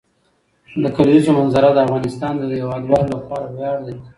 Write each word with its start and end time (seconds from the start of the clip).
د 0.83 0.85
کلیزو 0.97 1.31
منظره 1.39 1.69
د 1.73 1.77
افغانستان 1.85 2.33
د 2.37 2.43
هیوادوالو 2.61 3.11
لپاره 3.17 3.45
ویاړ 3.55 3.77
دی. 3.87 3.95